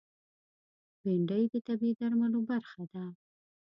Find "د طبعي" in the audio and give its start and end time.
1.53-1.91